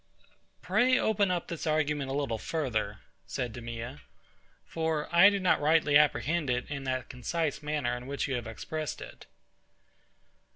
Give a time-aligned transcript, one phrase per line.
[0.63, 4.01] Pray open up this argument a little further, said DEMEA,
[4.65, 8.47] for I do not rightly apprehend it in that concise manner in which you have
[8.47, 9.27] expressed it.